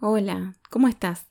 [0.00, 1.26] Hola, ¿cómo estás?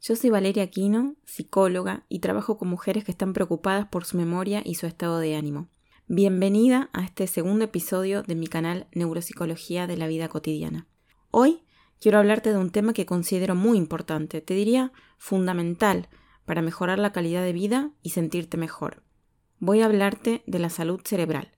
[0.00, 4.62] Yo soy Valeria Aquino, psicóloga, y trabajo con mujeres que están preocupadas por su memoria
[4.64, 5.66] y su estado de ánimo.
[6.06, 10.86] Bienvenida a este segundo episodio de mi canal Neuropsicología de la Vida Cotidiana.
[11.32, 11.64] Hoy
[12.00, 16.08] quiero hablarte de un tema que considero muy importante, te diría fundamental,
[16.44, 19.02] para mejorar la calidad de vida y sentirte mejor.
[19.58, 21.50] Voy a hablarte de la salud cerebral.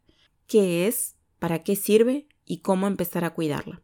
[0.46, 1.16] ¿Qué es?
[1.38, 2.29] ¿Para qué sirve?
[2.46, 3.82] ¿Y cómo empezar a cuidarla?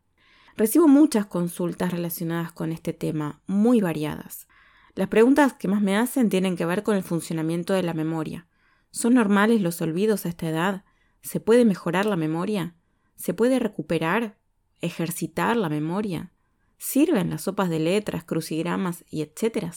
[0.57, 4.47] Recibo muchas consultas relacionadas con este tema, muy variadas.
[4.95, 8.47] Las preguntas que más me hacen tienen que ver con el funcionamiento de la memoria.
[8.91, 10.85] ¿Son normales los olvidos a esta edad?
[11.23, 12.75] ¿Se puede mejorar la memoria?
[13.17, 14.37] ¿Se puede recuperar?
[14.83, 16.33] ¿Ejercitar la memoria?
[16.77, 19.73] ¿Sirven las sopas de letras, crucigramas y etcétera?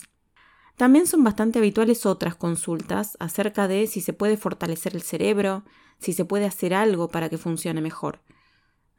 [0.75, 5.63] También son bastante habituales otras consultas acerca de si se puede fortalecer el cerebro,
[5.99, 8.21] si se puede hacer algo para que funcione mejor.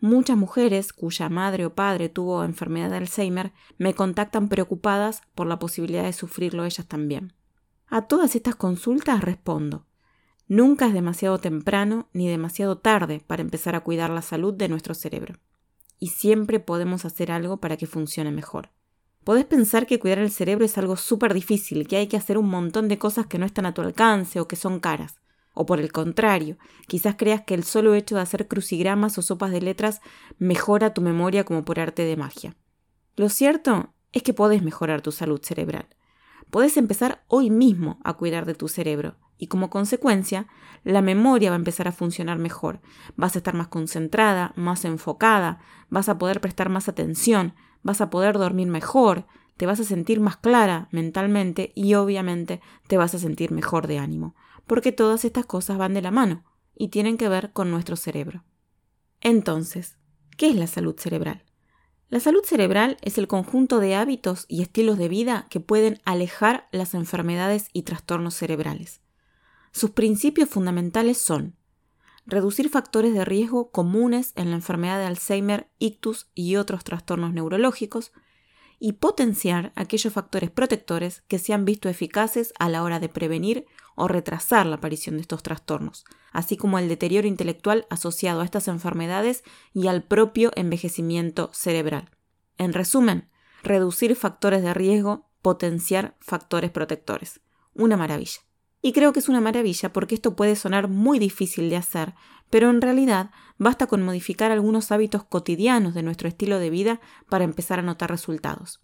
[0.00, 5.58] Muchas mujeres cuya madre o padre tuvo enfermedad de Alzheimer me contactan preocupadas por la
[5.58, 7.32] posibilidad de sufrirlo ellas también.
[7.88, 9.86] A todas estas consultas respondo.
[10.48, 14.94] Nunca es demasiado temprano ni demasiado tarde para empezar a cuidar la salud de nuestro
[14.94, 15.38] cerebro.
[15.98, 18.70] Y siempre podemos hacer algo para que funcione mejor.
[19.24, 22.48] Podés pensar que cuidar el cerebro es algo súper difícil, que hay que hacer un
[22.48, 25.18] montón de cosas que no están a tu alcance o que son caras.
[25.58, 29.52] O por el contrario, quizás creas que el solo hecho de hacer crucigramas o sopas
[29.52, 30.02] de letras
[30.38, 32.54] mejora tu memoria como por arte de magia.
[33.16, 35.88] Lo cierto es que podés mejorar tu salud cerebral.
[36.50, 40.46] Podés empezar hoy mismo a cuidar de tu cerebro y como consecuencia,
[40.84, 42.82] la memoria va a empezar a funcionar mejor.
[43.16, 48.10] Vas a estar más concentrada, más enfocada, vas a poder prestar más atención, vas a
[48.10, 49.24] poder dormir mejor,
[49.56, 53.98] te vas a sentir más clara mentalmente y obviamente te vas a sentir mejor de
[53.98, 54.34] ánimo
[54.66, 58.44] porque todas estas cosas van de la mano y tienen que ver con nuestro cerebro.
[59.20, 59.96] Entonces,
[60.36, 61.44] ¿qué es la salud cerebral?
[62.08, 66.68] La salud cerebral es el conjunto de hábitos y estilos de vida que pueden alejar
[66.70, 69.00] las enfermedades y trastornos cerebrales.
[69.72, 71.56] Sus principios fundamentales son
[72.24, 78.12] reducir factores de riesgo comunes en la enfermedad de Alzheimer, ictus y otros trastornos neurológicos,
[78.78, 83.66] y potenciar aquellos factores protectores que se han visto eficaces a la hora de prevenir
[83.94, 88.68] o retrasar la aparición de estos trastornos, así como el deterioro intelectual asociado a estas
[88.68, 89.42] enfermedades
[89.72, 92.10] y al propio envejecimiento cerebral.
[92.58, 93.30] En resumen,
[93.62, 97.40] reducir factores de riesgo, potenciar factores protectores.
[97.74, 98.45] Una maravilla.
[98.86, 102.14] Y creo que es una maravilla porque esto puede sonar muy difícil de hacer,
[102.50, 107.42] pero en realidad basta con modificar algunos hábitos cotidianos de nuestro estilo de vida para
[107.42, 108.78] empezar a notar resultados.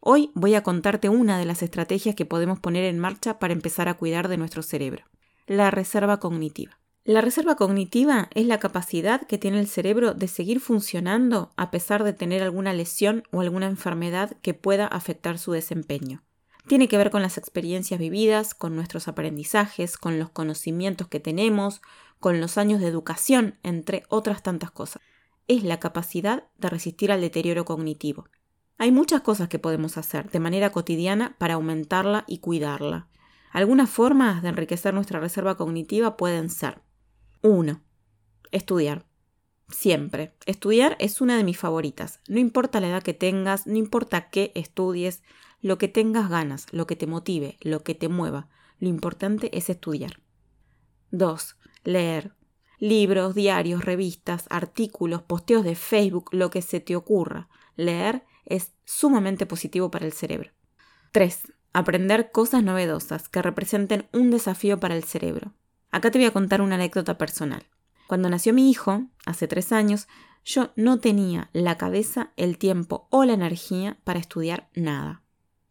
[0.00, 3.88] Hoy voy a contarte una de las estrategias que podemos poner en marcha para empezar
[3.88, 5.04] a cuidar de nuestro cerebro,
[5.46, 6.80] la reserva cognitiva.
[7.04, 12.02] La reserva cognitiva es la capacidad que tiene el cerebro de seguir funcionando a pesar
[12.02, 16.24] de tener alguna lesión o alguna enfermedad que pueda afectar su desempeño.
[16.66, 21.82] Tiene que ver con las experiencias vividas, con nuestros aprendizajes, con los conocimientos que tenemos,
[22.20, 25.02] con los años de educación, entre otras tantas cosas.
[25.46, 28.28] Es la capacidad de resistir al deterioro cognitivo.
[28.78, 33.08] Hay muchas cosas que podemos hacer de manera cotidiana para aumentarla y cuidarla.
[33.52, 36.80] Algunas formas de enriquecer nuestra reserva cognitiva pueden ser
[37.42, 37.82] 1.
[38.50, 39.06] Estudiar.
[39.68, 40.34] Siempre.
[40.46, 42.20] Estudiar es una de mis favoritas.
[42.26, 45.22] No importa la edad que tengas, no importa qué estudies,
[45.64, 48.48] lo que tengas ganas, lo que te motive, lo que te mueva.
[48.80, 50.20] Lo importante es estudiar.
[51.10, 51.56] 2.
[51.84, 52.34] Leer.
[52.80, 57.48] Libros, diarios, revistas, artículos, posteos de Facebook, lo que se te ocurra.
[57.76, 60.50] Leer es sumamente positivo para el cerebro.
[61.12, 61.54] 3.
[61.72, 65.54] Aprender cosas novedosas que representen un desafío para el cerebro.
[65.90, 67.64] Acá te voy a contar una anécdota personal.
[68.06, 70.08] Cuando nació mi hijo, hace tres años,
[70.44, 75.23] yo no tenía la cabeza, el tiempo o la energía para estudiar nada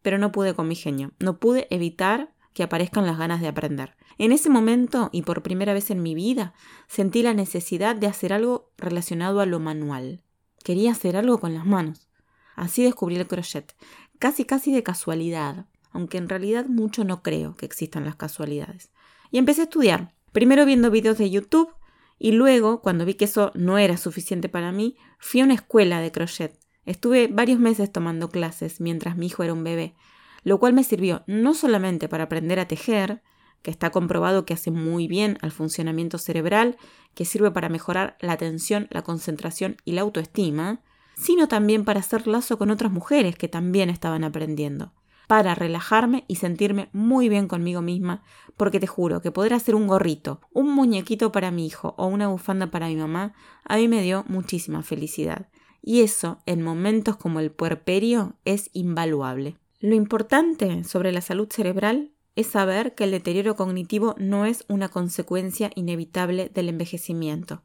[0.04, 3.96] pero no pude con mi genio, no pude evitar que aparezcan las ganas de aprender.
[4.20, 6.54] En ese momento, y por primera vez en mi vida,
[6.88, 10.22] sentí la necesidad de hacer algo relacionado a lo manual.
[10.64, 12.10] Quería hacer algo con las manos.
[12.56, 13.76] Así descubrí el crochet,
[14.20, 18.92] casi casi de casualidad, aunque en realidad mucho no creo que existan las casualidades.
[19.32, 21.74] Y empecé a estudiar, primero viendo vídeos de YouTube
[22.20, 26.00] y luego, cuando vi que eso no era suficiente para mí, fui a una escuela
[26.00, 29.96] de crochet Estuve varios meses tomando clases mientras mi hijo era un bebé,
[30.44, 33.22] lo cual me sirvió no solamente para aprender a tejer,
[33.62, 36.78] que está comprobado que hace muy bien al funcionamiento cerebral,
[37.16, 40.82] que sirve para mejorar la atención, la concentración y la autoestima,
[41.16, 44.92] sino también para hacer lazo con otras mujeres que también estaban aprendiendo,
[45.28, 48.24] para relajarme y sentirme muy bien conmigo misma,
[48.58, 52.28] porque te juro que poder hacer un gorrito, un muñequito para mi hijo o una
[52.28, 53.34] bufanda para mi mamá,
[53.64, 55.48] a mí me dio muchísima felicidad
[55.84, 59.58] y eso en momentos como el puerperio es invaluable.
[59.80, 64.88] Lo importante sobre la salud cerebral es saber que el deterioro cognitivo no es una
[64.88, 67.64] consecuencia inevitable del envejecimiento,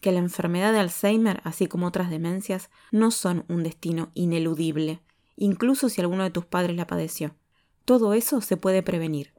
[0.00, 5.00] que la enfermedad de Alzheimer, así como otras demencias, no son un destino ineludible,
[5.36, 7.36] incluso si alguno de tus padres la padeció.
[7.84, 9.32] Todo eso se puede prevenir.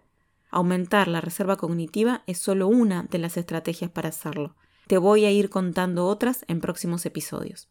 [0.50, 4.56] Aumentar la reserva cognitiva es solo una de las estrategias para hacerlo.
[4.88, 7.68] Te voy a ir contando otras en próximos episodios.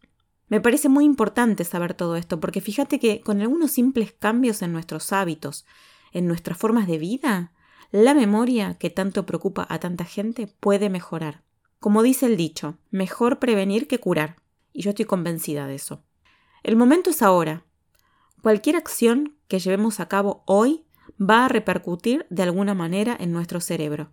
[0.52, 4.70] Me parece muy importante saber todo esto, porque fíjate que con algunos simples cambios en
[4.70, 5.64] nuestros hábitos,
[6.12, 7.54] en nuestras formas de vida,
[7.90, 11.43] la memoria que tanto preocupa a tanta gente puede mejorar.
[11.81, 14.43] Como dice el dicho, mejor prevenir que curar.
[14.75, 16.04] Y yo estoy convencida de eso.
[16.62, 17.64] El momento es ahora.
[18.43, 20.84] Cualquier acción que llevemos a cabo hoy
[21.19, 24.12] va a repercutir de alguna manera en nuestro cerebro.